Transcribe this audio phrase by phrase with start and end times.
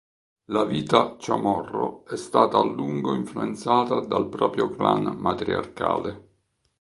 [0.45, 6.27] La vita Chamorro è stata a lungo influenzata dal proprio clan matriarcale.